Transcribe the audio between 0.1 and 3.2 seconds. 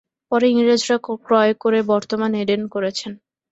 পরে ইংরেজরা ক্রয় করে বর্তমান এডেন করেছেন।